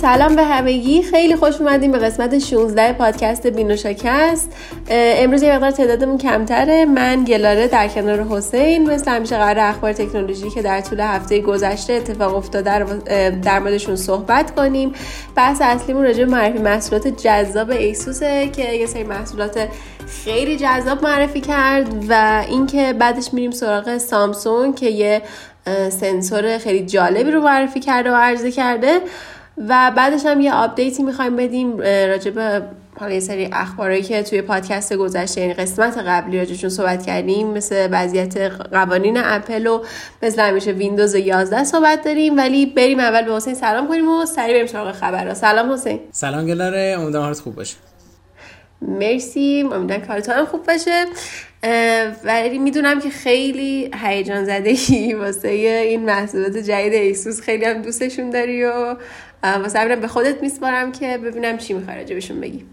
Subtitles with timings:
[0.00, 1.02] سلام به همگی.
[1.02, 4.52] خیلی خوش اومدیم به قسمت 16 پادکست بینوشاکست
[4.90, 6.84] امروز یه مقدار تعدادمون کمتره.
[6.84, 11.92] من گلاره در کنار حسین مثل همیشه قرار اخبار تکنولوژی که در طول هفته گذشته
[11.92, 12.86] اتفاق افتاده رو
[13.30, 14.92] در موردشون صحبت کنیم.
[15.36, 19.68] بحث اصلیمون راجع معرفی محصولات جذاب ایسوسه که یه سری محصولات
[20.24, 25.22] خیلی جذاب معرفی کرد و اینکه بعدش میریم سراغ سامسونگ که یه
[25.90, 29.00] سنسور خیلی جالبی رو معرفی کرده و عرضه کرده.
[29.68, 32.62] و بعدش هم یه update ی می‌خوایم بدیم راجع به
[33.00, 37.88] حالا یه سری اخبارایی که توی پادکست گذشته یعنی قسمت قبلی راجعشون صحبت کردیم مثل
[37.90, 38.38] وضعیت
[38.72, 39.84] قوانین اپل و
[40.22, 44.54] مثل همیشه ویندوز 11 صحبت داریم ولی بریم اول به حسین سلام کنیم و سریع
[44.54, 45.34] بریم سراغ خبرها.
[45.34, 46.00] سلام حسین.
[46.12, 47.76] سلام گلاره امیدوارم حالت خوب باشه.
[48.82, 51.04] مرسی امیدوارم کارت هم خوب باشه.
[52.24, 58.30] ولی می‌دونم که خیلی هیجان زده ای واسه این محصولات جدید ایسوس خیلی هم دوستشون
[58.30, 58.96] داری و
[59.42, 62.64] واسه به خودت میسپارم که ببینم چی می‌خوای راجبشون بگی.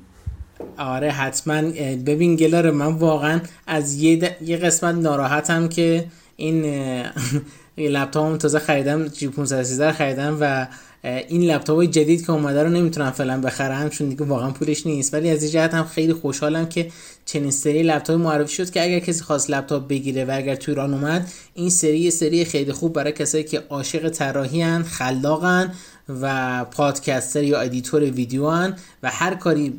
[0.78, 1.62] آره حتما
[2.06, 6.66] ببین گلاره من واقعا از یه, یه قسمت ناراحتم که این
[7.78, 10.68] لپتاپم تازه خریدم جی 513 خریدم و
[11.04, 15.14] این لپتاپ جدید که اومده رو نمی‌تونم فعلا بخرم چون دیگه واقعا پولش نیست.
[15.14, 16.92] ولی از این جهت هم خیلی خوشحالم که
[17.26, 20.94] چنین سری لپتاپ معرفی شد که اگر کسی خواست لپتاپ بگیره و اگر تو ایران
[20.94, 25.74] اومد این سری سری خیلی خوب برای کسایی که عاشق طراحی خلاقن
[26.10, 29.74] و podcaster یا editor ویدیو هن و هر کاری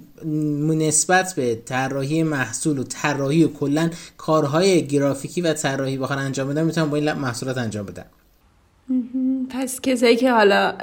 [0.65, 6.63] نسبت به طراحی محصول و طراحی و کلا کارهای گرافیکی و طراحی بخوان انجام بدن
[6.63, 8.05] می‌تونن با این محصولات انجام بدن
[9.51, 10.75] پس کسایی که حالا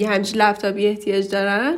[0.00, 1.74] یه همچین لپتاپی احتیاج دارن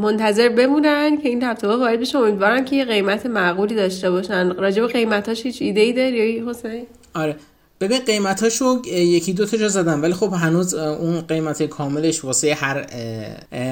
[0.00, 2.18] منتظر بمونن که این لپتاپ وارد بشه.
[2.18, 4.50] امیدوارم که یه قیمت معقولی داشته باشن.
[4.50, 7.36] راجع به قیمتاش هیچ ایده ای داری حسین؟ آره.
[7.84, 12.80] ببین قیمتاشو یکی دو تا جا زدم ولی خب هنوز اون قیمت کاملش واسه هر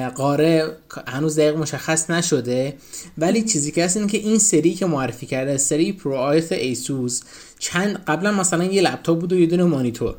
[0.09, 0.77] قاره
[1.07, 2.73] هنوز دقیق مشخص نشده.
[3.17, 7.21] ولی چیزی که هست این که این سری که معرفی کرده سری ProArt ASUS
[7.59, 10.15] چند قبلا مثلا یه لپتاپ بود و یه دونه مانیتور.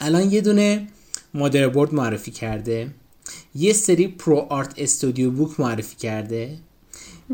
[0.00, 0.88] الان یه دونه
[1.34, 2.90] مادربرد معرفی کرده.
[3.54, 6.56] یه سری ProArt StudioBook معرفی کرده.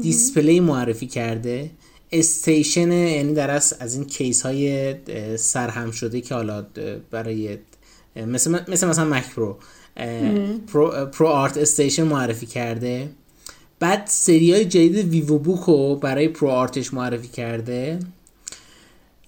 [0.01, 1.71] display معرفی کرده.
[2.19, 4.95] station یعنی در از این کیس های
[5.37, 6.67] سرهم شده که حالا
[7.11, 7.59] برای
[8.17, 9.59] مثل, مثل مثلا Mac Pro
[10.67, 13.09] Pro, ProArt Station معرفی کرده.
[13.79, 17.99] بعد سری های جدید VivoBook رو برای ProArt ش معرفی کرده.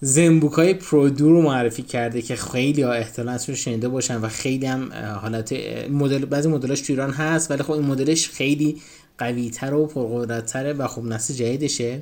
[0.01, 4.27] ZenBook های Pro Duo رو معرفی کرده که خیلی ها احتمالاً رو شنیده باشن و
[4.27, 5.53] خیلی هم حالت
[5.89, 8.81] مدل بعضی مدلش تو ایران هست ولی خب این مدلش خیلی
[9.17, 12.01] قوی تر و پرقدرت و خب نسل جدیدشه.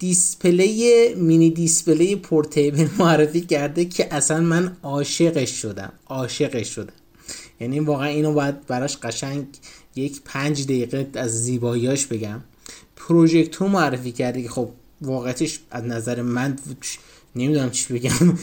[0.00, 5.92] display mini display portable معرفی کرده که اصلا من عاشقش شدم.
[6.06, 6.92] عاشقش شدم.
[7.60, 9.46] یعنی واقعا اینو باید براش قشنگ
[9.96, 12.40] یک پنج دقیقه از زیباییاش بگم.
[12.96, 14.68] پروژکتور معرفی کرده که خب
[15.02, 16.56] واقعتش از نظر من
[17.36, 18.10] نمی‌دونم چی بگم.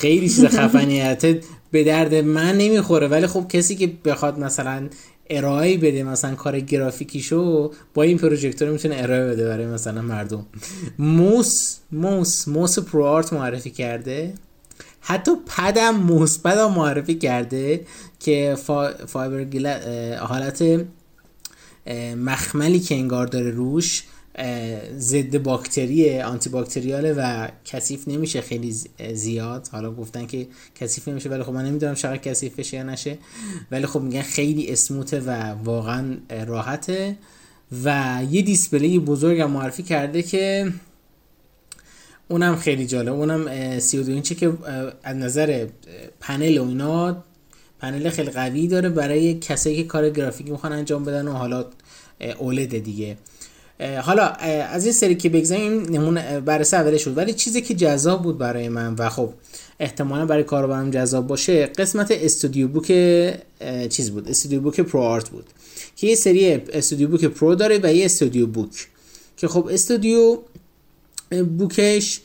[0.00, 1.40] خیلی چیز خفنیته.
[1.70, 3.08] به درد من نمی‌خوره.
[3.08, 4.88] ولی خب کسی که بخواد مثلا
[5.30, 10.46] ارائه بده مثلا کار گرافیکیشو با این پروژکتور می‌تونه ارائه بده برای مثلا مردم.
[10.98, 14.34] mouse mouse mouse ProArt معرفی کرده.
[15.00, 17.86] حتی pad م mouse pad م معرفی کرده
[18.20, 20.86] که فا fiber حالت
[22.16, 24.02] مخملی که انگار داره روش
[24.98, 28.76] ضد باکتری آنتی باکتریاله و کثیف نمیشه خیلی
[29.12, 29.68] زیاد.
[29.72, 33.18] حالا گفتن که کثیف نمیشه ولی خب من نمی‌دونم چقدر کثیف بشه یا نشه.
[33.70, 35.30] ولی خب میگن خیلی اسموته و
[35.64, 37.16] واقعا راحته.
[37.84, 40.72] و یه دیسپلی بزرگ هم معرفی کرده که
[42.28, 43.12] اونم خیلی جالب.
[43.12, 44.52] اونم 32 اینچه که
[45.02, 45.66] از نظر
[46.20, 47.24] پنل و اینا
[47.78, 51.64] پنل خیلی قوی داره برای کسایی که کار گرافیکی می‌خوان انجام بدن و حالا
[52.38, 53.16] اولد دیگه.
[54.02, 58.38] حالا از این سری که بگذاریم نمونه بررسی اوله شد ولی چیزی که جذاب بود
[58.38, 59.32] برای من و خب
[59.80, 62.86] احتمالا برای کاربرم جذاب باشه قسمت استودیو بوک
[63.88, 64.28] چیز بود.
[64.28, 65.46] استودیو بوک پرو آرت بود.
[65.96, 68.88] که یه سری استودیو بوک پرو داره و یه استودیو بوک.
[69.36, 70.38] که خب استودیو
[71.58, 72.20] بوکش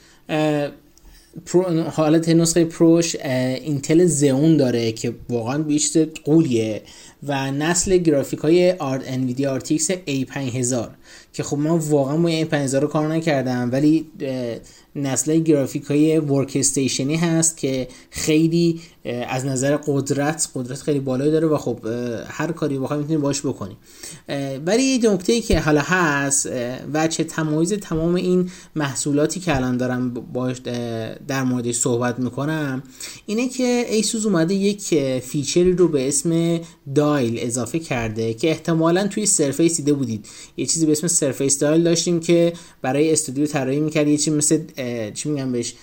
[1.91, 6.81] حالت نسخه پروش اینتل زئون داره که واقعا بیشتر قولیه
[7.23, 10.89] و نسل گرافیک های انویدیا RTX A5000
[11.35, 14.05] که خب من واقعا با این 5000 رو کار نکردم ولی
[14.95, 18.81] نسل گرافیک های ورک استیشنی هست که خیلی
[19.29, 21.79] از نظر قدرت قدرت خیلی بالایی داره و خب
[22.27, 23.77] هر کاری بخوای می‌تونی باش بکنی.
[24.65, 26.49] ولی یه نکته که حالا هست
[26.93, 30.57] وجه تمایز تمام این محصولاتی که الان دارم باش
[31.27, 32.83] در موردش صحبت می‌کنم
[33.25, 36.59] اینه که ASUS اومده یک feature ی رو به اسم
[36.95, 40.25] dial اضافه کرده که احتمالا توی Surface دیده بودید.
[40.57, 44.07] یه چیزی به اسم Surface Dial داشتیم که برای استودیو طراحی می‌کرد.
[44.07, 44.59] یه چیزی مثل
[45.13, 45.73] چی میگم بهش؟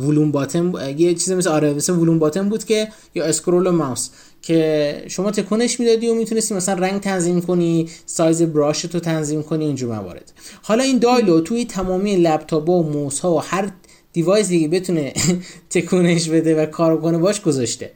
[0.00, 4.08] volume button یه چیزی مثل آره مثل volume button بود که یا scroll mouse
[4.42, 9.64] که شما تکونش می‌دادی و می‌تونستی مثلا رنگ تنظیم کنی سایز براش تو تنظیم کنی
[9.64, 10.32] اینجور موارد.
[10.62, 13.70] حالا این dial و توی تمامی لپتاپ و موس ها و هر
[14.12, 15.12] device دیگه بتونه
[15.70, 17.90] تکونش بده و کار کنه باش گذاشته.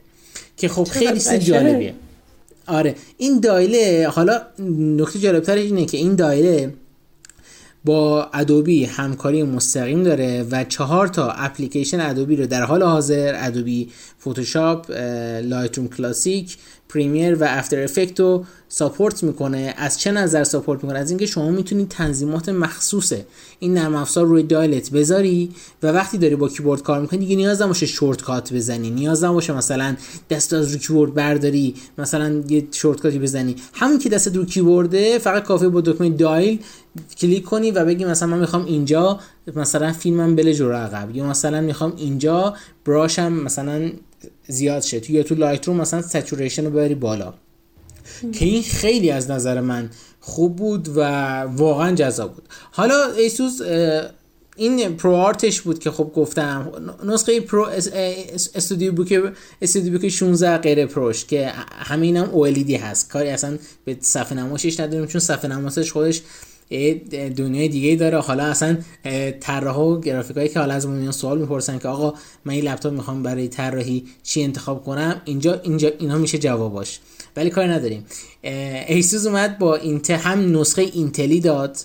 [0.57, 1.93] که خب خیلی چیز جالبیه.
[2.67, 4.41] آره این dial ه حالا
[4.99, 6.73] نکته جالبتر اینه که این dial ه
[7.85, 13.89] با Adobe همکاری مستقیم داره و چهار تا اپلیکیشن Adobe رو در حال حاضر Adobe
[14.17, 14.91] Photoshop
[15.43, 16.57] Lightroom Classic
[16.89, 19.73] Premiere و After Effects رو support می‌کنه.
[19.77, 23.13] از چه نظر support می‌کنه؟ از اینکه شما می‌تونید تنظیمات مخصوص
[23.59, 25.49] این نرم افزار روی dial ت بذاری
[25.83, 29.95] و وقتی داری با کیبورد کار می‌کنی دیگه نیاز نباشه shortcut بزنی نیاز نباشه مثلا
[30.29, 33.55] دست از رو کیبورد برداری مثلا یه shortcut ی بزنی.
[33.73, 36.59] همون که دست رو کیبورده فقط کافی با دکمه dial
[37.17, 39.19] کلیک کنی و بگی مثلا من می‌خوام اینجا
[39.55, 41.15] مثلا فیلمم بره جلو عقب.
[41.15, 42.55] یا مثلا می‌خوام اینجا
[42.85, 43.91] brush م مثلا
[44.47, 45.11] زیاد شه.
[45.11, 47.33] یا تو Lightroom مثلا saturation رو ببری بالا.
[48.33, 51.01] که این خیلی از نظر من خوب بود و
[51.41, 52.43] واقعا جذاب بود.
[52.71, 53.61] حالا ایسوس
[54.55, 56.71] این ProArt ش بود که خب گفتم.
[57.05, 57.67] نسخه Pro
[58.55, 63.09] Studiobook Studiobook 16 غیر Pro ش که همین هم OLED هست.
[63.09, 66.21] کاری اصلا به صفحه نمایشش نداریم چون صفحه نمایشش خودش
[67.37, 68.19] دنیای دیگه داره.
[68.19, 68.77] حالا اصلا
[69.39, 72.13] طراح و گرافیکایی که حالا از من سوال می‌پرسن که آقا
[72.45, 76.99] من این لپتاپ می‌خوام برای طراحی چی انتخاب کنم؟ اینجا اینجا اینا میشه جواباش
[77.35, 78.05] ولی کاری نداریم.
[78.87, 81.77] ایسوس اومد با اینت هم نسخه اینتلی داد.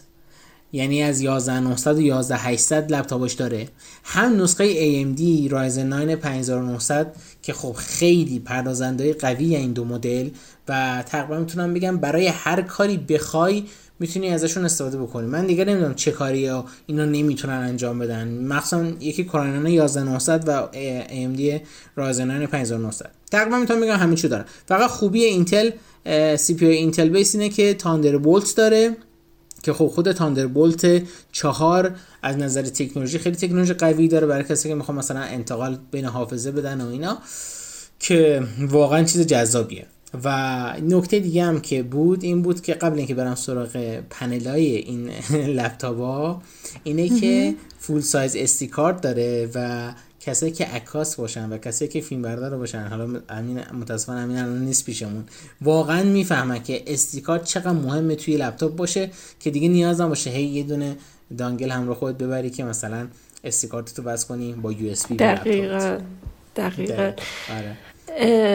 [0.73, 3.69] یعنی از 11900 و 11800 لپتاپش داره.
[4.05, 10.29] هم نسخه AMD Ryzen 9 5900 که خب خیلی پردازنده قوی این دو مدل
[10.69, 13.65] و تقریبا می‌تونم بگم برای هر کاری بخوای
[13.99, 15.27] می‌تونی ازشون استفاده بکنی.
[15.27, 18.29] من دیگه نمی‌دونم چه کاری ها اینا نمی‌تونن انجام بدن.
[18.29, 21.61] مخصوصا یکی کورانان 11900 و AMD
[21.97, 24.45] 9 5900 تقریبا می‌تونم بگم همین چی داره.
[24.67, 25.71] فقط خوبی Intel
[26.37, 28.97] CPU Intel base اینه که Thunderbolt داره
[29.63, 31.03] که خب خود Thunderbolt
[31.33, 36.05] چهار از نظر تکنولوژی خیلی تکنولوژی قوی داره برای کسی که می‌خواد مثلا انتقال بین
[36.05, 37.19] حافظه بده و اینا
[37.99, 39.87] که واقعا چیز جذابیه.
[40.25, 45.11] و نکته دیگه هم که بود این بود که قبل اینکه برم سراغ پنلای این
[45.59, 46.43] لپتاپ ها
[46.85, 52.01] اینه که full size SD card داره و کسایی که عکاس باشن و کسایی که
[52.01, 55.25] فیلم بردار باشن حالا امین متاسفانه امین الان نیست پیشمون
[55.61, 59.11] واقعا می‌فهمه که SD card چقدر مهمه توی لپتاپ باشه
[59.41, 60.31] که دیگه نیاز باشه.
[60.31, 60.97] هی یه دونه
[61.39, 63.07] dongle همراه خودت ببری که مثلا
[63.45, 65.99] SD card تو وصل کنی با USB دقیقاً.
[66.57, 67.13] دقیقاً.
[67.51, 67.77] آره.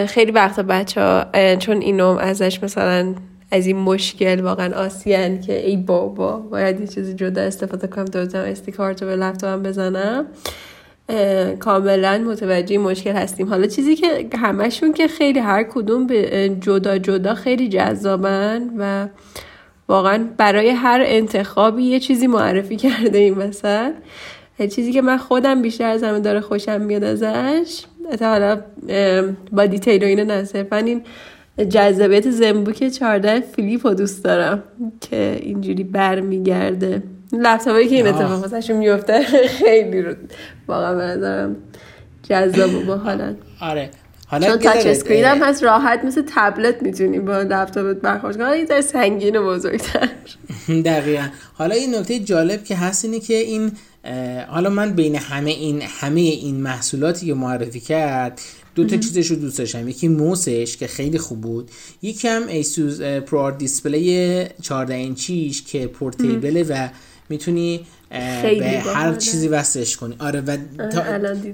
[0.07, 3.15] خیلی وقتا بچه ها چون اینو ازش مثلا
[3.51, 8.39] از این مشکل واقعا عاصی‌ان که ای بابا باید یه چیزی جدا استفاده کنم دوزم
[8.39, 10.25] SD card رو به لپتاپم بزنم.
[11.59, 13.49] کاملا متوجه مشکل هستیم.
[13.49, 19.07] حالا چیزی که همشون که خیلی هر کدوم به جدا جدا خیلی جذابن و
[19.87, 23.93] واقعا برای هر انتخابی یه چیزی معرفی کرده این مثلا
[24.59, 27.83] چیزی که من خودم بیشتر از همه داره خوشم میاد ازش.
[28.21, 28.61] حالا
[29.51, 31.01] با دیتیل و اینو نه صرفا این
[31.69, 34.63] جذابیت زنبوک 14 فیلیپ رو دوست دارم
[35.01, 37.03] که اینجوری برمیگرده.
[37.33, 39.23] لپتاپی که این اتفاق واسهشون میفته
[39.59, 40.13] خیلی رو
[40.67, 41.55] واقعا بنظرم
[42.29, 43.89] جذاب و باحالن آره.
[44.27, 49.35] حالا چون touchscreen هم هست راحت مثل تبلت می‌تونی با لپتاپت برخورد کنی این سنگین
[49.35, 50.09] و بزرگتر.
[50.85, 51.27] دقیقا.
[51.53, 53.71] حالا این نکته جالب که هست اینه که این
[54.47, 58.41] حالا من بین همه این همه این محصولاتی که معرفی کرد
[58.75, 59.89] دو تا چیزش رو دوست داشتم.
[59.89, 61.71] یکی موسش که خیلی خوب بود.
[62.01, 66.87] یکی هم ایسوس Pro Display 14 اینچیش که portable ه و
[67.29, 70.15] می‌تونی به هر چیزی وصلش کنی.
[70.19, 70.57] آره و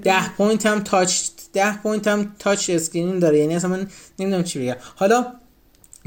[0.02, 1.20] ده point هم touch
[1.52, 3.38] ده point هم touchscreen داره.
[3.38, 3.86] یعنی اصلا من
[4.18, 4.76] نمی‌دونم چی بگم.
[4.96, 5.26] حالا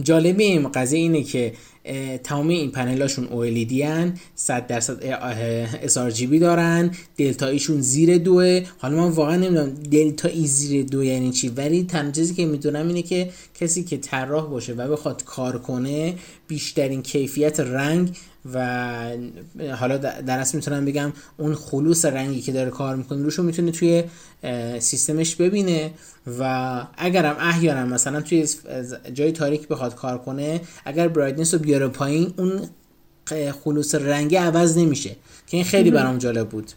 [0.01, 1.53] جالب این قضیه اینه که
[2.23, 4.99] تمام این پنلاشون OLED هن 100 درصد
[5.87, 8.61] sRGB دارن Delta E شون زیر دوه.
[8.77, 12.87] حالا من واقعا نمی‌دونم Delta E زیر دو یعنی چی ولی تنها چیزی که می‌دونم
[12.87, 16.13] اینه که کسی که طراح باشه و بخواد کار کنه
[16.47, 18.17] بیشترین کیفیت رنگ
[18.53, 19.07] و
[19.79, 24.03] حالا در اصل می‌تونم بگم اون خلوص رنگی که داره کار می‌کنه روشو می‌تونه توی
[24.79, 25.91] سیستمش ببینه
[26.39, 28.47] و اگرم احیانا مثلا توی
[29.13, 32.61] جای تاریک بخواد کار کنه اگر برایتنس رو بیاره پایین اون
[33.63, 35.09] خلوص رنگی عوض نمیشه
[35.47, 36.71] که این خیلی برام جالب بود.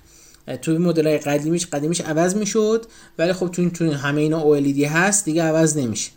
[0.63, 2.87] توی مدل های قدیمیش قدیمیش عوض می‌شد
[3.19, 6.11] ولی خب تو این همه اینا OLED هست دیگه عوض نمیشه.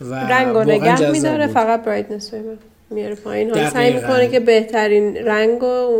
[0.00, 2.30] و رنگ و نگه میداره فقط brightness
[2.90, 3.50] میاره پایین.
[3.50, 5.98] حالا سعی می‌کنه که بهترین رنگ و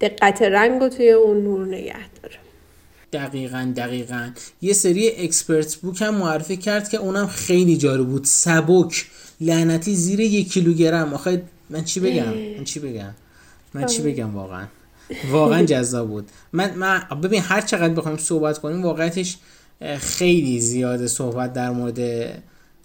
[0.00, 2.34] دقت رنگ رو توی اون نور نگه داره.
[3.12, 4.30] دقیقا دقیقا.
[4.62, 8.24] یه سری ExpertBook هم معرفی کرد که اونم خیلی جالب بود.
[8.24, 9.06] سبک.
[9.40, 11.14] لعنتی زیر یک کیلوگرم.
[11.14, 13.14] آخه من چی بگم؟ من چی بگم؟
[13.74, 14.66] من چی بگم واقعا؟
[15.30, 16.28] واقعا جذاب بود.
[16.52, 19.36] من, من ببین هر چقدر بخوایم صحبت کنیم واقعیتش
[19.98, 21.98] خیلی زیاده صحبت در مورد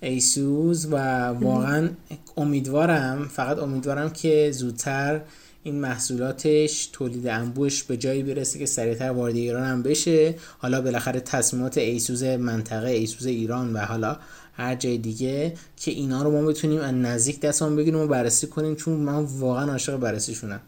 [0.02, 0.96] ایسوس و
[1.28, 1.90] واقعا
[2.38, 5.22] امیدوارم فقط امیدوارم که زودتر
[5.64, 10.36] این محصولاتش تولید انبوهش به جایی برسه که سریعتر وارد ایران هم بشه.
[10.58, 14.18] حالا بالاخره تصمیمات ایسوس منطقه ایسوس ایران و حالا
[14.54, 18.76] هر جای دیگه که اینا رو ما بتونیم از نزدیک دستمون بگیریم و بررسی کنیم
[18.76, 20.60] چون من واقعا عاشق بررسیشونم.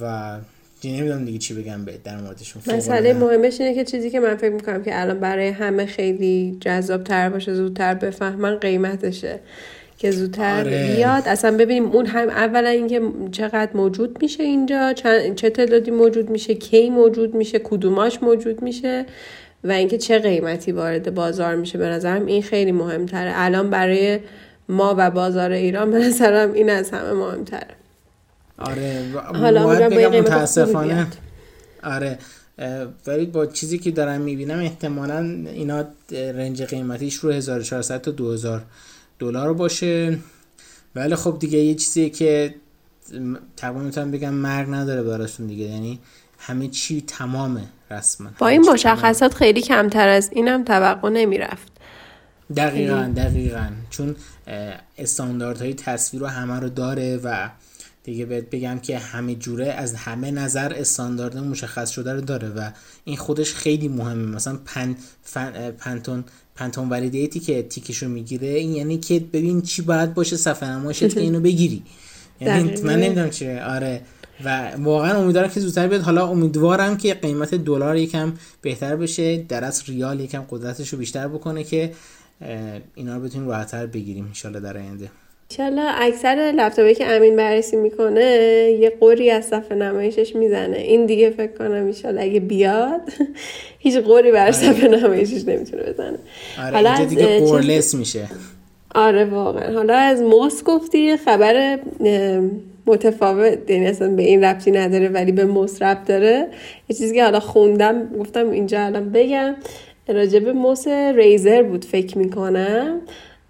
[0.00, 0.38] و
[0.92, 2.62] نمی‌دونم دیگه چی بگم به در موردشون.
[2.76, 7.04] مسئله مهمش اینه که چیزی که من فکر می‌کنم که الان برای همه خیلی جذاب
[7.04, 9.40] تر باشه زودتر بفهمن قیمتشه.
[9.98, 10.94] که زودتر آره.
[10.96, 11.22] بیاد.
[11.26, 13.00] اصلا ببینیم اون هم اولا اینکه
[13.32, 14.92] چقدر موجود میشه اینجا
[15.36, 19.06] چه تعدادی موجود میشه کی موجود میشه کدوماش موجود میشه
[19.64, 23.32] و اینکه چه قیمتی وارد بازار میشه به نظرم این خیلی مهمتره.
[23.34, 24.18] الان برای
[24.68, 27.83] ما و بازار ایران به نظرم این از همه مهمتره.
[28.58, 31.06] آره حالا بگم متاسفانه.
[31.82, 32.18] آره
[33.06, 38.62] ولی با چیزی که دارم می‌بینم احتمالا اینا رنج قیمتیش رو 1400 تا 2000
[39.18, 40.18] دلار باشه.
[40.94, 42.54] ولی خب دیگه یه چیزی که
[43.56, 45.64] تقریبا می‌تونم بگم مرگ نداره براشون دیگه.
[45.64, 46.00] یعنی
[46.38, 48.30] همه چی تمامه رسما.
[48.38, 51.72] با این مشخصات خیلی کمتر از اینم توقع نمی‌رفت.
[52.56, 53.66] دقیقا دقیقا.
[53.90, 54.16] چون
[54.98, 57.48] استانداردهای تصویر رو همه رو داره و
[58.04, 62.70] دیگه بهت بگم که همه جوره از همه نظر استاندارد مشخص شده رو داره و
[63.04, 64.36] این خودش خیلی مهمه.
[64.36, 64.96] مثلا پن،
[65.78, 71.14] پنتون پنتون ولیدیتی که تیکشو می‌گیره این یعنی که ببین چی باید باشه صفحه نمایشت
[71.14, 71.82] که اینو بگیری.
[72.40, 73.64] یعنی من نمی‌دونم چیه.
[73.64, 74.02] آره.
[74.44, 76.00] و واقعا امیدوارم که زودتر بیاد.
[76.00, 78.32] حالا امیدوارم که قیمت دلار یکم
[78.62, 81.92] بهتر بشه در از ریال یکم قدرتش رو بیشتر بکنه که
[82.94, 85.10] اینا رو بتونیم راحتتر بگیریم ان در آینده.
[85.50, 88.22] انشالله اکثر لپتاپی که امین بررسی می‌کنه
[88.80, 90.76] یه قوری از صفحه نمایشش می‌زنه.
[90.76, 93.00] این دیگه فکر کنم انشالله اگه بیاد
[93.78, 94.52] هیچ قوری بر آره.
[94.52, 96.18] صفحه نمایشش نمی‌تونه بزنه.
[96.62, 98.28] آره حالا از دیگه قورلس میشه.
[98.94, 99.74] آره واقعا.
[99.74, 101.78] حالا از موس گفتی خبر
[102.86, 103.70] متفاوت.
[103.70, 106.48] یعنی اصلا به این ربطی نداره ولی به موس ربط داره.
[106.88, 109.54] یه چیزی که حالا خوندم گفتم اینجا الان بگم.
[110.08, 113.00] راجب موس Razer بود فکر می‌کنم.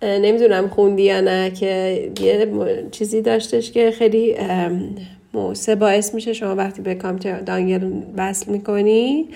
[0.02, 2.48] نمی‌دونم خوندی یا نه که یه
[2.90, 4.36] چیزی داشتش که خیلی
[5.34, 9.28] موسه باعث میشه شما وقتی به کامپیوتر dongle وصل می‌کنی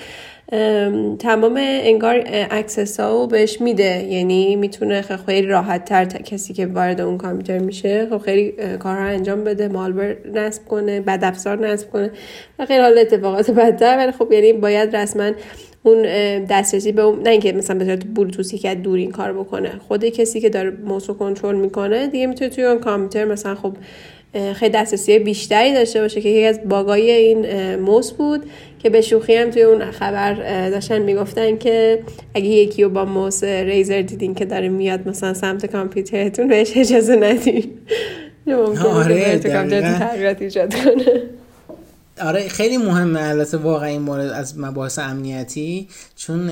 [1.19, 4.05] تمام انگار access ها بهش میده.
[4.05, 9.45] یعنی می‌تونه خیلی راحت تر کسی که وارد اون کامپیوتر میشه خب خیلی کارها انجام
[9.45, 12.11] بده malware نصب کنه بد افزار نصب کنه.
[12.59, 15.31] و خیلی حال اتفاقات بدتر ولی خب یعنی باید رسما
[15.83, 16.03] اون
[16.45, 19.73] دسترسی به اون نه اینکه مثلا به صورت بلوتوثی که دور این کار بکنه.
[19.89, 23.73] خود کسی که داره موس کنترل می‌کنه دیگه می‌تونه توی اون کامپیوتر مثلا خب
[24.55, 28.43] خیلی دسترسی بیشتری داشته باشه که یکی از باگای این موس بود
[28.79, 30.35] که به شوخی هم توی اون خبر
[30.71, 31.99] داشتن می‌گفتن که
[32.35, 37.17] اگه یکی رو با موس ریزر دیدین که داره میاد مثلا سمت کامپیوترتون بهش اجازه
[37.17, 37.65] ندین.
[38.95, 39.39] آره
[39.99, 41.23] تغییرات ایجاد کنه.
[42.21, 46.51] آره خیلی مهمه البته واقعا این مورد از مباحث امنیتی چون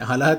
[0.00, 0.36] حالا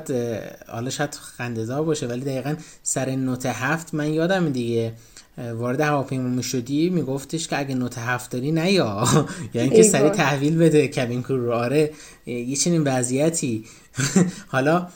[0.68, 4.94] حالا شاید خنده‌دار باشه ولی دقیقا سر نوت هفت من یادم دیگه
[5.38, 9.06] وارد هواپیما می‌شدی میگفتش که اگه نوت هفت داری نه یا
[9.54, 11.54] یعنی که سری تحویل بده کبین کرو رو.
[11.54, 11.92] آره
[12.26, 13.66] یه چنین وضعیتی.
[14.54, 14.88] حالا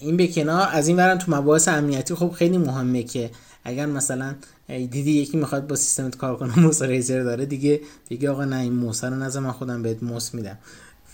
[0.00, 3.30] این به کنار از این ورم تو مباحث امنیتی خب خیلی مهمه که
[3.64, 4.34] اگر مثلا
[4.68, 8.72] دیدی یکی می‌خواد با سیستمت کار کنه موس Razer داره دیگه دیگه آقا نه این
[8.72, 10.58] موس رو نزن من خودم بهت موس میدم.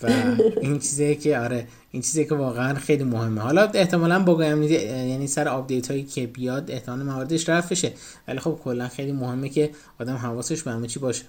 [0.03, 0.07] و
[0.61, 3.41] این چیزی که آره این چیزی که واقعا خیلی مهمه.
[3.41, 7.91] حالا احتمالا با یعنی سر update هایی که بیاد احتمال مواردش رفع بشه
[8.27, 11.23] ولی خب کلا خیلی مهمه که آدم حواسش به همه چی باشه.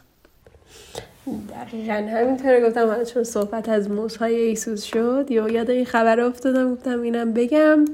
[1.51, 6.21] دقیقا همینطور گفتم حالا چون صحبت از موس های ایسوس شد یا یاد این خبر
[6.21, 7.85] افتادم گفتم اینم بگم.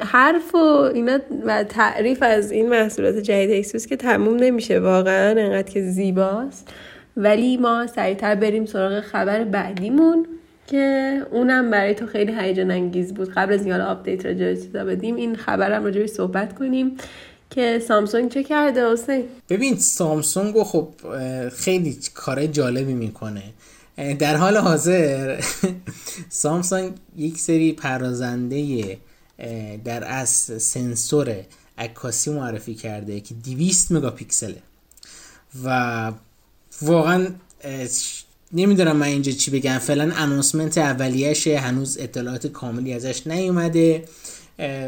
[0.00, 0.58] حرف و
[0.94, 6.68] اینا و تعریف از این محصولات جدید ایسوس که تموم نمیشه واقعا انقدر که زیباست.
[7.16, 10.26] ولی ما سریعتر بریم سراغ خبر بعدیمون
[10.66, 13.30] که اونم برای تو خیلی هیجان انگیز بود.
[13.36, 16.96] قبل از اینکه update راجع چیزا بدیم این خبرم راجع صحبت کنیم
[17.50, 20.88] که سامسونگ چه کرده حسین؟ ببین سامسونگ خب
[21.56, 23.42] خیلی کار جالبی می‌کنه.
[23.96, 25.44] در حال حاضر
[26.28, 28.98] سامسونگ یک سری پرازنده
[29.84, 31.44] در اصل سنسور
[31.78, 34.62] عکاسی معرفی کرده که 200 مگاپیکسله.
[35.64, 36.12] و
[36.82, 37.26] واقعا
[38.52, 39.78] نمی‌دونم من اینجا چی بگم.
[39.78, 44.04] فعلا انونسمنت اولیهشه هنوز اطلاعات کاملی ازش نیومده.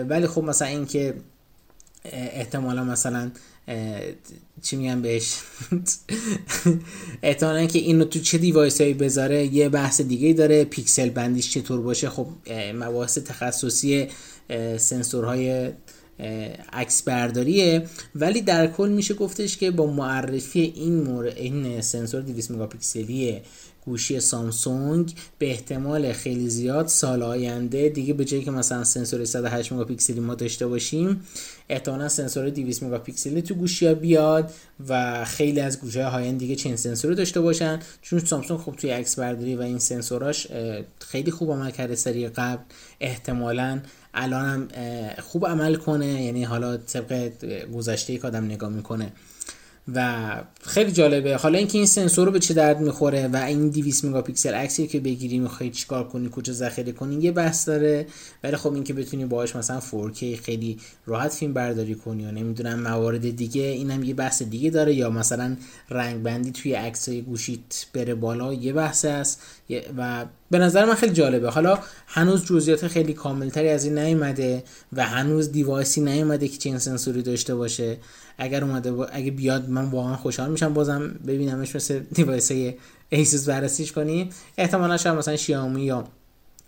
[0.08, 1.14] ولی خب مثلا اینکه
[2.04, 3.30] احتمالا مثلا
[4.62, 5.35] چی میگم بهش؟
[7.23, 10.64] احتمالا که اینو تو چه device هایی بذاره یه بحث دیگه داره.
[10.64, 12.26] پیکسل بندیش چطور باشه؟ خب
[12.75, 14.09] مباحث تخصصی
[14.76, 15.71] سنسورهای
[16.73, 17.87] عکس برداریه.
[18.14, 21.25] ولی در کل میشه گفتش که با معرفی این مور...
[21.25, 23.40] این سنسور 200 مگاپیکسلی
[23.87, 27.88] گوشی سامسونگ به احتمال خیلی زیاد سال آینده.
[27.88, 31.21] دیگه به جایی که مثلا سنسور 108 مگاپیکسلی ما داشته باشیم
[31.69, 34.53] احتمالا سنسور 200 مگاپیکسلی تو گوشی ها بیاد
[34.88, 37.81] و خیلی از گوشی های دیگه چین سنسور داشته باشن.
[38.03, 40.47] چون سامسونگ خب توی عکس برداری و این سنسوراش
[40.99, 42.62] خیلی خوب عمل کرده سری قبل.
[43.00, 43.81] احتمالا
[44.14, 44.69] الانم
[45.23, 47.31] خوب عمل کنه یعنی حالا طبق
[47.75, 49.12] گذشته یک آدم نگاه می‌کنه.
[49.95, 50.31] و
[50.62, 51.37] خیلی جالبه.
[51.37, 55.00] حالا اینکه این سنسور رو به چه درد می‌خوره و این 200 مگاپیکسل عکسی که
[55.00, 58.07] بگیری می‌خوای چیکار کنی کجا ذخیره کنی یه بحث داره.
[58.45, 63.37] ولی خب اینکه بتونی باهاش مثلا 4K خیلی راحت فیلم برداری کنی و نمی‌دونم موارد
[63.37, 64.95] دیگه اینم یه بحث دیگه داره.
[64.95, 65.57] یا مثلا
[65.91, 69.43] رنگ بندی توی عکسای گوشیت بره بالا یه بحث است.
[69.99, 71.50] و به نظر من خیلی جالبه.
[71.50, 76.78] حالا هنوز جزئیات خیلی کاملتری از این نیومده و هنوز device ی نیومده که چنین
[76.79, 77.97] سنسوری داشته باشه.
[78.38, 79.07] اگر اومده با...
[79.07, 82.75] اگه بیاد من واقعا خوشحال میشم بازم ببینمش مثل device های
[83.09, 86.05] ایسوس بررسیش کنیم احتمالا شاید مثلا شیائومی یا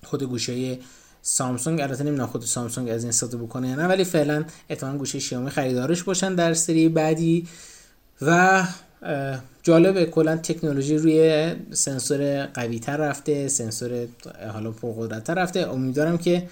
[0.04, 0.78] خود گوشه
[1.22, 5.18] سامسونگ البته نمی‌دونم خود سامسونگ از این استفاده بکنه یا نه ولی فعلا احتمالا گوشه
[5.18, 7.46] شیائومی خریدارش باشن در سری بعدی.
[8.22, 8.64] و
[9.62, 14.06] جالبه کلا تکنولوژی روی سنسور قوی تر رفته سنسور
[14.52, 15.60] حالا پرقدرت رفته.
[15.72, 16.48] امیدوارم که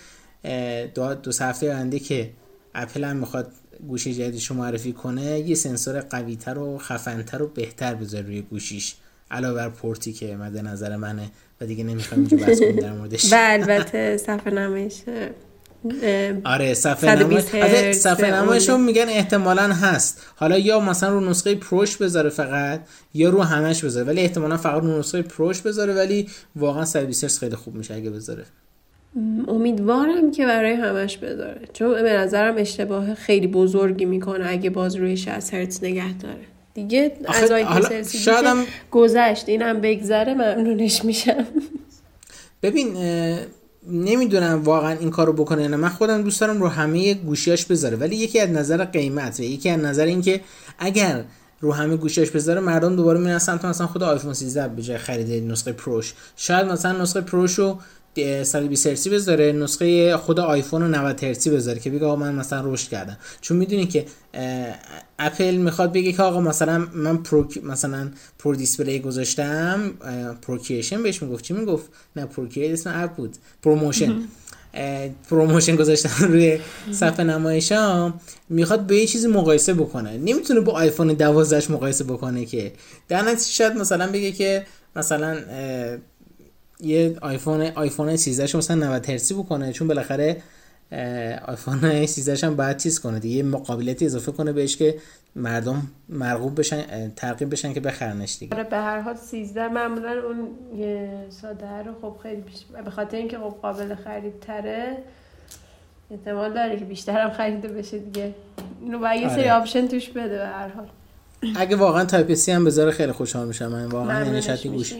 [0.94, 2.31] دو, دو هفته آینده که
[2.74, 3.53] اپل هم می‌خواد
[3.88, 8.42] گوشی جدیدش رو معرفی کنه یه سنسور قوی تر و خفنتر و بهتر بذاره روی
[8.42, 8.94] گوشیش.
[9.30, 13.32] علاوه بر پورتی که مد نظر منه و دیگه نمی‌خوام اینجا بحث کنیم در موردش.
[13.32, 15.02] و البته صفحه نمایش
[16.44, 17.96] آره صفحه نمایش.
[17.96, 20.22] صفحه نمایش رو میگن احتمالا هست.
[20.37, 22.80] حالا یا مثلا رو نسخه پروش بذاره فقط
[23.14, 27.56] یا رو همش بذاره ولی احتمالا فقط رو نسخه پروش بذاره ولی واقعا 120 خیلی
[27.56, 28.44] خوب میشه اگه بذاره.
[29.48, 31.61] امیدوارم که برای همش بذاره.
[31.72, 36.40] چون به نظرم اشتباه خیلی بزرگی می‌کنه اگه باز روی 60 هرتز نگه داره.
[36.74, 37.66] دیگه از آی
[38.90, 41.46] گذشت اینم بگذره ممنونش میشم.
[42.62, 42.96] ببین
[43.90, 45.77] نمی‌دونم واقعا این کارو بکنه نه.
[45.77, 47.96] من خودم دوست دارم رو همه گوشیاش بذاره.
[47.96, 50.40] ولی یکی از نظر قیمت یکی از نظر اینکه
[50.79, 51.24] اگر
[51.61, 55.53] رو همه گوشیاش بذاره مردم دوباره میرن سمت مثلا خود آیفون 13 به جای خرید
[55.53, 56.14] نسخه پروش.
[56.37, 57.79] شاید مثلا نسخه پروش رو
[58.44, 62.72] 120 هرتزی بذاره نسخه خود آیفون رو 90 هرتزی بذاره که بگه آقا من مثلا
[62.72, 63.18] رشد کردم.
[63.40, 64.07] چون می‌دونی که
[65.18, 69.90] اپل می‌خواد بگه که آقا مثلا من Pro مثلا Pro Display گذاشتم
[70.42, 71.44] پروکیشن بهش می‌گفت.
[71.44, 73.37] چی می‌گفت؟ نه پروکیشن اسم اپ بود.
[73.62, 74.14] ProMotion.
[75.30, 76.59] ProMotion گذاشتن روی
[76.92, 80.18] صفحه نمایشام می‌خواد به یه چیزی مقایسه بکنه.
[80.18, 82.72] نمی‌تونه با آیفون 12 مقایسه بکنه که.
[83.09, 85.38] در نتیجه شاید مثلا بگه که مثلا
[86.80, 90.42] یه آیفون آیفون 13 مثلا 90 هرتزی بکنه چون بالاخره
[91.46, 94.94] آیفون 13 هم باید چیز کنه دیگه قابلیتی اضافه کنه بهش که
[95.37, 98.54] مردم مرغوب بشن ترغیب بشن که بخرنش دیگه.
[98.54, 100.48] آره به هر حال 13 معمولا اون
[101.30, 102.64] ساده رو خب خیلی بیش...
[102.84, 104.96] به خاطر اینکه خب قابل خرید تره
[106.10, 108.34] احتمال داره که بیشتر هم خریده بشه دیگه.
[108.82, 109.52] اینو باید یه سری آره.
[109.52, 110.88] option توش بده به هر حال.
[111.56, 113.87] اگه واقعا Type-C هم بذاره خیلی خوشحال میشم من.
[113.87, 114.94] واقعا یعنی شاید گوش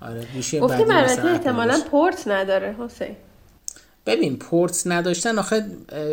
[0.00, 3.16] آره گوشی گفتی البته احتمالا پورت نداره حسین.
[4.06, 5.66] ببین پورت نداشتن آخه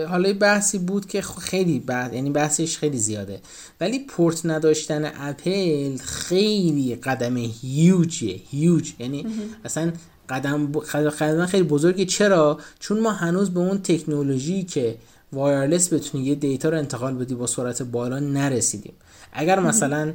[0.10, 3.40] حالا بحثی بود که خیلی بعد یعنی بحثش خیلی زیاده.
[3.82, 9.26] ولی پورت نداشتن اپل خیلی قدم هیوجه هیوج یعنی
[9.66, 9.94] اصلا
[10.30, 14.96] قدم قدم خیلی بزرگی چرا؟ چون ما هنوز به اون تکنولوژی که
[15.34, 18.94] وایرلس بتونی یه دیتا رو انتقال بدی با سرعت بالا نرسیدیم.
[19.34, 20.14] اگر مثلا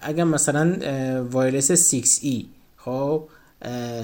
[0.00, 0.76] اگر مثلا
[1.30, 2.57] wireless 6E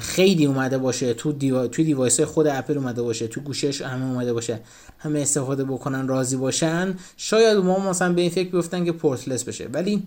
[0.01, 1.67] خیلی اومده باشه تو dev...
[1.67, 4.61] تو device خود اپل اومده باشه تو گوشیش همه اومده باشه
[4.99, 6.95] همه استفاده بکنن راضی باشن.
[7.17, 9.69] شاید ما مثلا به این فکر بیفتن که portless بشه.
[9.73, 10.03] ولی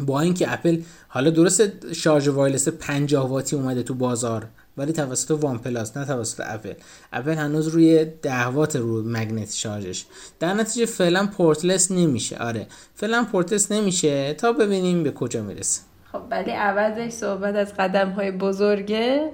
[0.00, 4.46] با اینکه اپل حالا درست شارژ wireless 50 واتی اومده تو بازار
[4.76, 6.72] ولی توسط OnePlus نه توسط اپل.
[7.12, 10.04] اپل هنوز روی 10 وات رو magnet شارژش.
[10.40, 12.36] در نتیجه فعلا پورتلس نمیشه.
[12.36, 12.66] آره.
[12.94, 14.34] فعلا پورتلس نمیشه.
[14.34, 15.80] تا ببینیم به کجا می‌رسه.
[16.14, 19.30] خب ولی عوضش صحبت از قدم های بزرگه.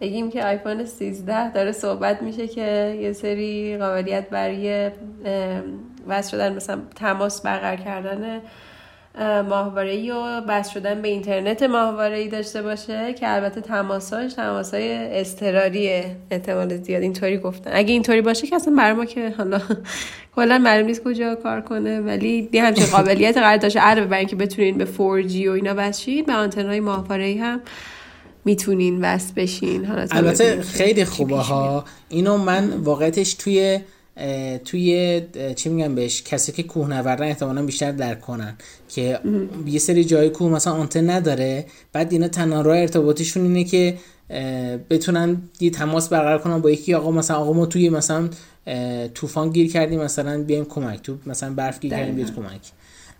[0.00, 4.90] بگیم که آیفون 13 داره صحبت میشه که یه سری قابلیت برای
[6.06, 8.40] وصل شدن مثلا تماس برقرار کردن
[9.20, 14.92] ماهواره ای و بس شدن به اینترنت ماهواره ای داشته باشه که البته تماساش تماسای
[15.20, 17.02] استراریه احتمال زیاد.
[17.02, 17.70] اینطوری گفتن.
[17.74, 19.60] اگه اینطوری باشه که اصلا برای ما که حالا
[20.36, 23.80] کلا معلوم نیست کجا کار کنه ولی یه همچین قابلیت قرار داشته.
[23.80, 27.60] علاوه بر اینکه بتونین به 4G و اینا بسشین به آنتنهای ماهواره ای هم
[28.44, 29.90] می‌تونین وصل بشین.
[30.10, 31.84] البته خیلی خوبه ها.
[32.08, 33.80] اینو من واقعتش توی
[34.64, 35.22] توی
[35.56, 38.56] چی میگم بهش؟ کسی که کوهنوردن احتمالا بیشتر درک کنن.
[38.88, 39.20] که
[39.66, 41.66] یه سری جای کوه مثلا آنتن نداره.
[41.92, 43.94] بعد اینا تنها راه ارتباطیشون اینه که
[44.90, 46.94] بتونن یه تماس برقرار کنن با یکی.
[46.94, 48.28] آقا مثلا آقا ما توی مثلا
[49.14, 51.02] طوفان گیر کردیم مثلا بیایم کمک.
[51.02, 52.60] تو مثلا برف گیر کردیم بیاد کمک.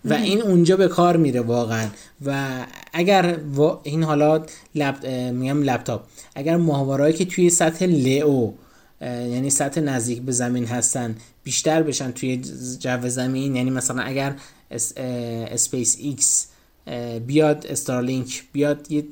[0.05, 1.87] و این اونجا به کار میره واقعا.
[2.25, 2.49] و
[2.93, 3.37] اگر
[3.83, 5.05] این حالا لپ...
[5.33, 6.01] میگم لپتاپ.
[6.35, 8.51] اگر ماهوارهایی که توی سطح LEO
[9.01, 12.37] یعنی سطح نزدیک به زمین هستن بیشتر بشن توی
[12.79, 13.55] جو زمین.
[13.55, 14.35] یعنی مثلا اگر
[14.71, 16.47] اسپیس ایکس
[17.27, 19.05] بیاد استارلینک بیاد یه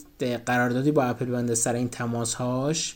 [0.46, 2.96] قراردادی با اپل بنده سر این تماس هاش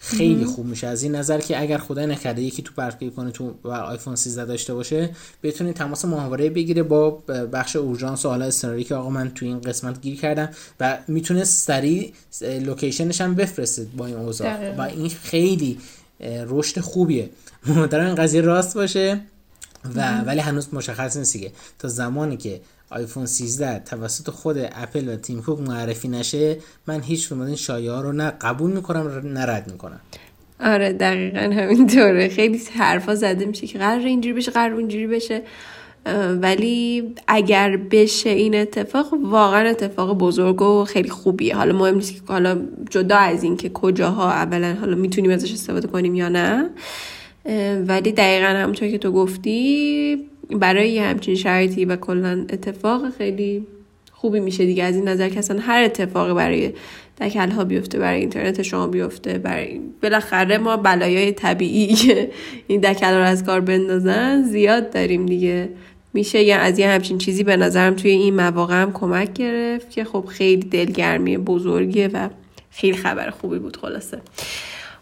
[0.00, 0.86] خیلی خوب میشه.
[0.86, 4.44] از این نظر که اگر خدای نکرده یکی تو برفی گیر کنه تو آیفون 13
[4.44, 5.10] داشته باشه
[5.42, 7.10] بتونید تماس ماهواره بگیره با
[7.52, 10.48] بخش اورژانس و حالا استناری که آقا من تو این قسمت گیر کردم
[10.80, 12.12] و می‌تونه سریع
[12.42, 14.76] location ش هم بفرسته با این اوضاع.
[14.76, 15.78] و این خیلی
[16.20, 17.30] رشد خوبیه.
[17.76, 19.20] امیدوارم این قضیه راست باشه
[19.94, 21.52] و ولی هنوز مشخص نیست دیگه.
[21.78, 27.32] تا زمانی که آیفون 13 توسط خود اپل و تیم کوک معرفی نشه من هیچ
[27.32, 30.00] این شایعه رو نه قبول می‌کنم نه رد می‌کنم.
[30.60, 32.28] آره دقیقا همینطوره.
[32.28, 35.42] خیلی حرفا زده میشه که قرار اینجوری بشه قرار اینجوری بشه.
[36.42, 41.56] ولی اگر بشه این اتفاق واقعا اتفاق بزرگ و خیلی خوبیه.
[41.56, 45.88] حالا مهم نیست که حالا جدا از این که کجاها اولا حالا می‌تونیم ازش استفاده
[45.88, 46.70] کنیم یا نه.
[47.86, 53.66] ولی دقیقا همونطور که تو گفتی برای همچین شرایطی و کلا اتفاق خیلی
[54.20, 54.84] خوبی میشه دیگه.
[54.84, 56.72] از این نظر که اصلا هر اتفاقی برای
[57.20, 62.30] دکل ها بیفته برای اینترنت شما بیفته برای بالاخره ما بلایای طبیعی که
[62.66, 65.68] این دکل رو از کار بندازن زیاد داریم دیگه.
[66.14, 70.04] میشه یا از یه همچین چیزی به نظرم توی این مواقع هم کمک گرفت که
[70.04, 72.28] خب خیلی دلگرمی بزرگیه و
[72.70, 74.18] خیلی خبر خوبی بود خلاصه.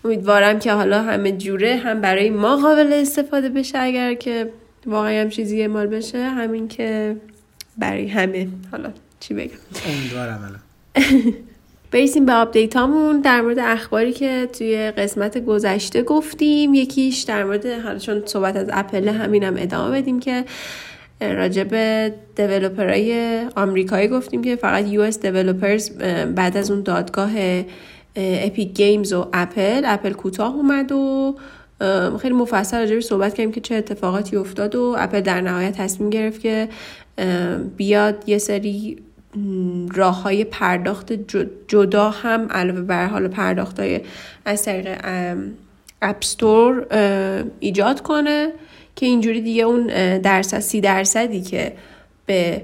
[0.05, 4.51] امیدوارم که حالا همه جوره هم برای ما قابل استفاده بشه اگر که
[4.87, 6.19] واقعا هم چیزی اعمال بشه.
[6.19, 7.17] همین که
[7.79, 8.49] برای همه.
[8.73, 9.51] حالا چی بگم؟
[9.87, 10.61] امیدوارم
[11.91, 17.67] برسیم به update هامون در مورد اخباری که توی قسمت گذشته گفتیم یکیش در مورد
[17.67, 20.45] حالا چون صحبت از اپل همینم ادامه بدیم که
[21.21, 21.75] راجب
[22.37, 25.91] developer های آمریکایی گفتیم که فقط US developers
[26.35, 27.31] بعد از اون دادگاه
[28.17, 31.35] Epic Games و اپل اپل کوتاه اومد و
[32.23, 36.41] خیلی مفصل راجبش صحبت کردیم که چه اتفاقاتی افتاد و اپل در نهایت تصمیم گرفت
[36.41, 36.69] که
[37.77, 38.99] بیاد یه سری
[39.95, 41.13] راه های پرداخت
[41.69, 44.01] جدا هم علاوه بر حال پرداخت های
[44.45, 44.99] از طریق
[46.03, 46.87] اپستور
[47.61, 48.53] ایجاد کنه
[48.97, 49.87] که اینجوری دیگه اون
[50.19, 51.73] درصد سی درصدی که
[52.27, 52.63] به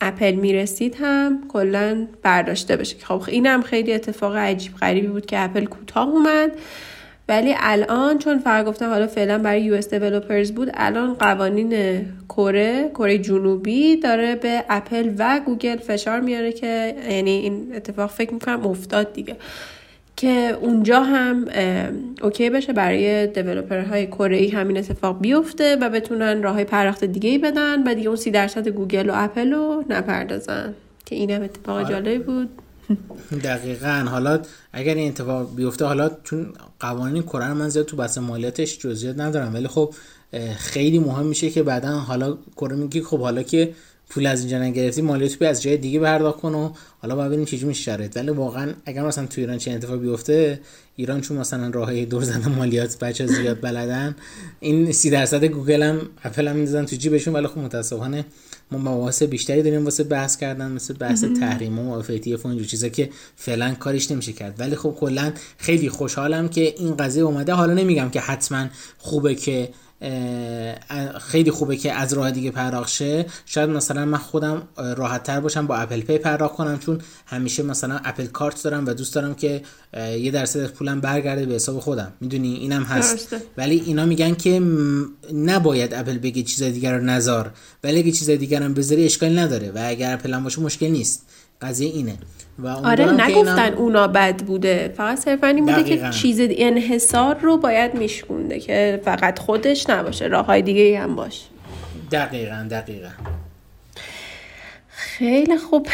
[0.00, 2.96] اپل می‌رسید هم کلا برداشته بشه.
[3.02, 6.50] خب این هم خیلی اتفاق عجیب غریبی بود که اپل کوتاه اومد.
[7.28, 9.94] ولی الان چون فقط گفتم حالا فعلا برای US
[10.52, 17.30] بود الان قوانین کره کره جنوبی داره به اپل و گوگل فشار میاره که یعنی
[17.30, 19.36] این اتفاق فکر می‌کنم افتاد دیگه
[20.16, 21.48] که اونجا هم
[22.22, 23.28] okay بشه برای
[23.90, 27.94] های کره ای همین اتفاق بیفته و بتونن راه های پرداخت دیگه ای بدن و
[27.94, 30.74] دیگه اون سی درصد گوگل و اپل رو نپردازن
[31.06, 31.88] که این هم اتفاق آره.
[31.88, 32.50] جالبی بود
[33.44, 34.06] دقیقا.
[34.10, 34.40] حالا
[34.72, 39.54] اگر این اتفاق بیفته حالا چون قوانین کره من زیاد تو بحث مالیاتش جزئیات ندارم
[39.54, 39.94] ولی خب
[40.56, 43.74] خیلی مهم میشه که بعدا حالا کره میگه خب حالا که
[44.14, 47.64] پول از اینجا نگرفتی مالیات از جای دیگه پرداخت کن و حالا باید ببینیم چجوری
[47.64, 50.60] میشه شرایط ولی واقعا اگر مثلا تو ایران چه اتفاقی بیفته
[50.96, 54.16] ایران چون مثلا راه دور زدن مالیات بچه زیاد بلدن
[54.60, 58.24] این سی درصد گوگل هم اپل هم می‌ذارن تو جیبشون ولی خب متاسفانه
[58.72, 62.88] ما مباحث بیشتری داریم واسه بحث کردن مثل بحث تحریم و موافقتی و اینجور چیزا
[62.88, 64.60] که فعلا کارش نمیشه کرد.
[64.60, 67.52] ولی خب کلا خیلی خوشحالم که این قضیه اومده.
[67.52, 68.66] حالا نمیگم که حتما
[68.98, 69.68] خوبه که
[71.20, 73.26] خیلی خوبه که از راه دیگه پرداخت شه.
[73.46, 78.00] شاید مثلا من خودم راحت تر باشم با اپل پی پرداخت کنم چون همیشه مثلا
[78.04, 79.62] اپل کارت دارم و دوست دارم که
[79.96, 82.12] یه درصد از پولم برگرده به حساب خودم.
[82.20, 83.36] می‌دونی؟ اینم هست.
[83.56, 84.62] ولی اینا میگن که
[85.34, 87.52] نباید اپل بگه چیز دیگر رو نزار
[87.84, 91.22] ولی اگه چیز دیگر هم بذاری اشکال نداره و اگر اپل هم باشه مشکل نیست.
[91.62, 92.14] قضیه اینه.
[92.58, 93.72] و آره نگفتن.
[93.72, 94.94] اونا بد بوده.
[94.96, 100.46] فقط صرفا این بوده که چیز انحصار رو باید میشکونده که فقط خودش نباشه راه
[100.46, 101.44] های دیگه هم باشه.
[102.12, 103.08] دقیقا دقیقا.
[104.88, 105.86] خیلی خوب.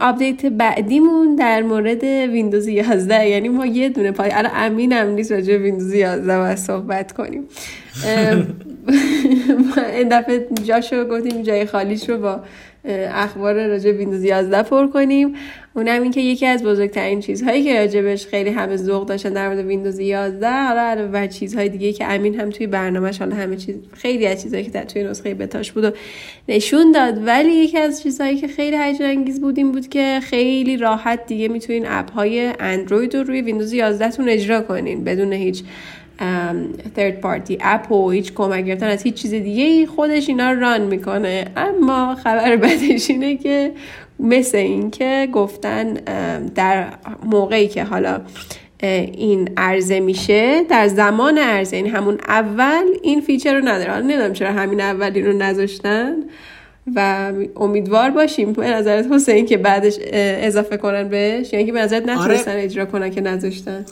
[0.00, 5.32] update بعدیمون در مورد ویندوز 11 یعنی ما یه دونه پای الان امین هم نیست
[5.32, 7.44] راجع ویندوز 11 و صحبت کنیم.
[9.76, 12.40] ما این دفعه جاشو گفتیم جای خالیش رو با
[12.84, 15.34] اخبار راجع ویندوز 11 پر کنیم.
[15.74, 19.66] اونم این که یکی از بزرگترین چیزهایی که راجبش خیلی همه ذوق داشتن در مورد
[19.66, 23.76] ویندوز 11 حالا علاوه بر چیزهای دیگه که امین هم توی برنامهش حالا همه چیز
[23.92, 25.90] خیلی از چیزهایی که در توی نسخه بتاش بود و
[26.48, 27.26] نشون داد.
[27.26, 31.48] ولی یکی از چیزهایی که خیلی هیجان انگیز بود این بود که خیلی راحت دیگه
[31.48, 35.62] می‌تونین app های اندروید رو روی ویندوز 11 تون اجرا کنین بدون هیچ
[36.96, 40.80] third party app و هیچ کمک گرفتن از هیچ چیز دیگه ای خودش اینا run
[40.80, 41.44] می‌کنه.
[41.56, 43.72] اما خبر بدش اینه که
[44.18, 45.94] مثل این که گفتن
[46.54, 46.86] در
[47.24, 48.20] موقعی که حالا
[48.82, 53.90] این عرضه میشه در زمان عرضه این همون اول این feature رو نداره.
[53.90, 56.16] حالا نمی‌دونم چرا همین اولی رو نذاشتن.
[56.94, 62.08] و امیدوار باشیم به نظرت حسین که بعدش اضافه کنن بهش یعنی که به نظرت
[62.08, 62.62] نتونستن آره.
[62.62, 63.84] اجرا کنن که نذاشتن.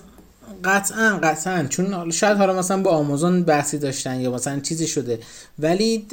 [0.64, 1.66] قطعا قطعا.
[1.68, 5.18] چون شاید حالا مثلا با آمازون بحثی داشتن یا مثلا چیزی شده.
[5.58, 6.06] ولی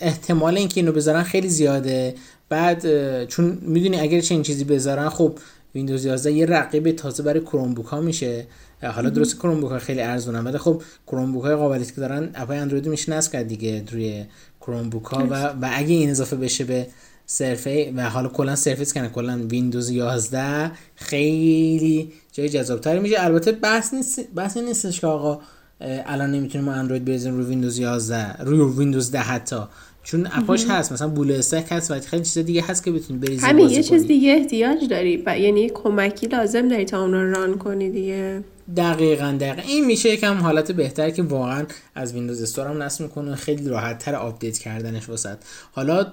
[0.00, 2.14] احتمال اینکه اینو بذارن خیلی زیاده.
[2.48, 2.84] بعد
[3.24, 5.38] چون می‌دونی اگر چنین چیزی بذارن خب
[5.74, 8.46] ویندوز 11 یه رقیب تازه برای کروم بوک ها میشه.
[8.82, 12.30] حالا درست کروم بوک ها خیلی ارزونه ولی خب کروم بوک های قابلیتی که دارن
[12.34, 14.24] اپای اندروید میشه نصب کرد دیگه روی
[14.60, 15.26] کروم بوک ها.
[15.30, 16.86] و, و اگه این اضافه بشه به
[17.26, 23.16] سرفه و حالا کلا سرفیس کنه کلا ویندوز 11 خیلی جای جذابتری میشه.
[23.18, 25.40] البته بحث نیست بحث نیستش که آقا
[25.80, 29.56] الان نمی‌تونیم اندروید بریزیم روی ویندوز 11 روی ویندوز 10 حتی.
[30.02, 33.46] چون app اش هست مثلا BlueStacks هست و خیلی چیز دیگه هست که بتونی بریزی
[33.46, 35.22] همین یه چیز دیگه احتیاج داری.
[35.26, 38.44] و یعنی کمکی لازم داری تا اون رو run کنی دیگه.
[38.76, 39.62] دقیقا دقیقا.
[39.62, 43.34] این میشه یکم حالت بهتر که واقعا از Windows Store هم نصب می‌کنه.
[43.34, 45.38] خیلی راحت تر update کردنش واسد
[45.72, 46.06] حالا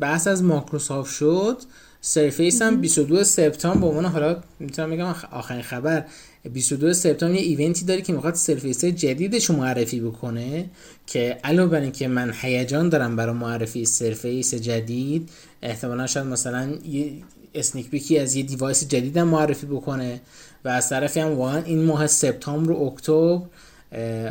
[0.00, 1.56] بحث از مایکروسافت شد.
[2.00, 6.04] سرفیس هم 22 سپتامبر به عنوان حالا می‌تونم بگم آخرین خبر
[6.52, 10.70] 22 سپتامبر یه event ی داره که می‌خواد Surface جدیدش رو معرفی بکنه
[11.06, 15.30] که علاوه بر اینکه من هیجان دارم برای معرفی Surface جدید
[15.62, 17.12] احتمالا شاید مثلا یه
[17.54, 20.20] sneak peek ی از یه device جدیدم معرفی بکنه
[20.64, 23.40] و از طرفی هم واقعا این ماه سپتامبر و اکتبر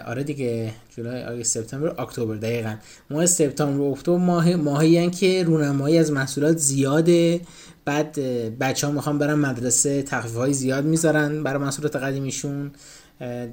[0.06, 2.76] آره دیگه جولای آگوست سپتامبر اکتبر دقیقا.
[3.10, 7.42] ماه سپتامبر اکتبر ماه ماهی که رونمایی از محصولات زیاده.
[7.86, 8.20] بعد
[8.60, 12.72] بچه ها می‌خوان برن مدرسه تخفیف های زیاد می‌ذارن برای محصولات قدیمیشون.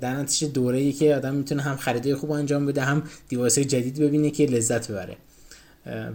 [0.00, 3.98] در نتیجه دوره ای که آدم می‌تونه هم خریده خوب انجام بده هم دیوایس جدید
[3.98, 5.16] ببینه که لذت ببره.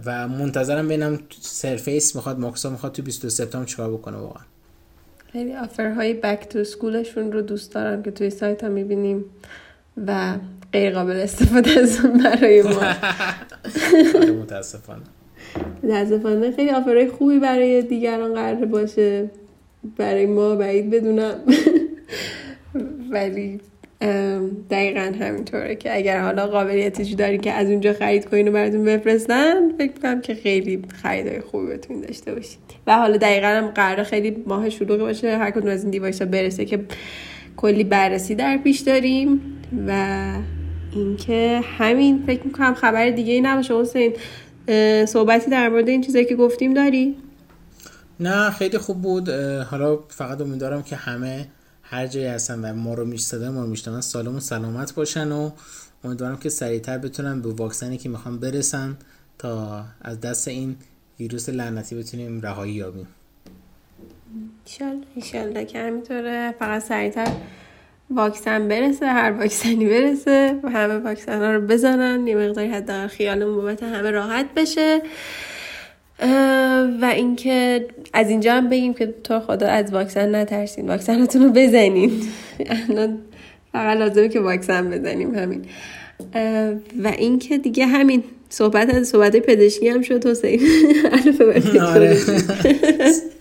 [0.04, 4.42] و منتظرم ببینم سرفیس می‌خواد ماکسا می‌خواد تو 22 سپتامبر چیکار بکنه واقعا.
[5.32, 9.24] خیلی آفرهای بک تو سکولشون رو دوست دارم که توی سایت ها می‌بینیم.
[10.06, 10.34] و
[10.72, 12.80] غیر قابل استفاده از برای ما.
[14.42, 15.02] متاسفانه.
[15.82, 16.50] متاسفانه.
[16.50, 19.30] خیلی آفرهای خوبی برای دیگران قرار باشه.
[19.96, 21.34] برای ما بعید بدونم.
[23.10, 23.60] ولی
[24.70, 29.76] دقیقا همینطوره که اگر حالا قابلیتش داری که از اونجا خرید کنین و براتون بفرستن
[29.78, 34.36] فکر کنم که خیلی خریدای خوبی بتونین داشته باشید و حالا دقیقا هم قرار خیلی
[34.46, 35.36] ماه شلوغی باشه.
[35.36, 36.80] هر کدوم از این دیوایس ها برسه که
[37.56, 39.40] کلی بررسی در پیش داریم.
[39.86, 40.32] و
[40.92, 43.74] اینکه همین فکر می‌کنم خبر دیگه ای نباشه.
[43.74, 44.16] حسین
[45.06, 47.16] صحبتی در مورد این چیزایی که گفتیم داری؟
[48.20, 49.28] نه خیلی خوب بود.
[49.70, 51.48] حالا فقط امیدوارم که همه
[51.82, 55.50] هر جایی هستن و ما رو میشتده ما رو میشتن سالم و سلامت باشن و
[56.04, 58.96] امیدوارم که سریعتر بتونن به واکسنی که می‌خوام برسن
[59.38, 60.76] تا از دست این
[61.20, 63.06] ویروس لعنتی بتونیم رهایی یابیم.
[65.14, 66.54] ایشالله که همینطوره.
[66.58, 67.28] فقط سریعتر
[68.10, 73.56] واکسن برسه هر واکسنی برسه و همه واکسن ها رو بزنن یه مقداری حداقل خیالمون
[73.56, 75.02] بابت همه راحت بشه.
[77.02, 82.10] و اینکه از اینجا هم بگیم که تو خدا از واکسن نترسین واکسنتون رو بزنین
[83.72, 85.64] فقط لازمه که واکسن بزنیم همین.
[87.04, 90.60] و اینکه دیگه همین صحبت از صحبت پزشکی هم شد حسین.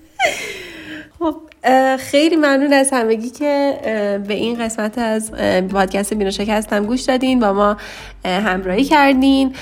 [2.00, 3.80] خیلی ممنون از همگی که
[4.28, 5.32] به این قسمت از
[5.72, 7.40] پادکست بینو شکست هم گوش دادین.
[7.40, 7.78] با ما
[8.26, 9.56] همراهی کردین.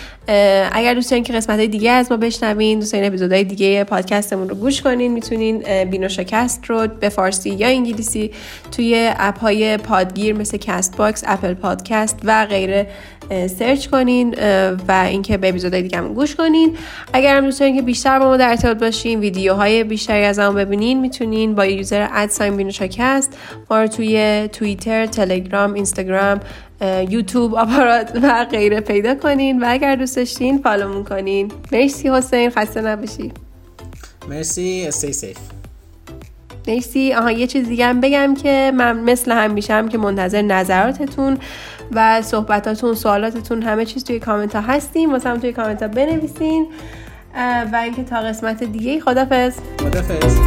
[0.72, 4.56] اگر دوست دارین که قسمت دیگه از ما بشنوین دوست دارین اپیزودهای دیگه پادکستمون رو
[4.56, 8.32] گوش کنین می‌تونین بینو شکست رو به فارسی یا انگلیسی
[8.72, 12.88] توی app های پادگیر مثل Castbox Apple Podcast و غیره
[13.60, 14.36] search کنین
[14.88, 16.78] و اینکه به اپیزودهای دیگه هم گوش کنین.
[17.14, 20.52] اگر هم دوست دارین که بیشتر با ما در ارتباط باشین ویدیوهای بیشتری از ما
[20.52, 23.38] ببینین می‌تونین با user at sign بینوشاکست
[23.70, 26.40] ما رو توی توییتر تلگرام اینستاگرام
[26.82, 31.52] یوتیوب آپارات و غیره پیدا کنین و اگر دوست داشتین follow مون کنین.
[31.72, 33.32] مرسی حسین خسته نباشی.
[34.30, 35.38] مرسی stay safe
[36.68, 37.14] مرسی.
[37.14, 41.38] آها یه چیز دیگه هم بگم که من مثل همیشه هم که منتظر نظراتتون
[41.92, 45.12] و صحبتاتون سوالاتتون همه چیز توی کامنت ها هستیم.
[45.12, 46.68] واسه هم توی کامنت ها بنویسین.
[47.74, 50.38] و اینکه تا قسمت دیگه خدافز خدافز